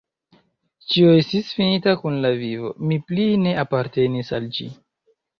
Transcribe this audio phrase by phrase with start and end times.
[0.93, 4.67] Ĉio estis finita kun la vivo: mi pli ne apartenis al ĝi.